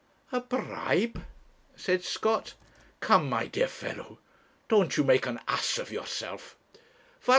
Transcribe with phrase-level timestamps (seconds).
[0.31, 1.27] 'A bribe!'
[1.75, 2.55] said Scott.
[3.01, 4.17] 'Come, my dear fellow,
[4.67, 6.57] don't you make an ass of yourself.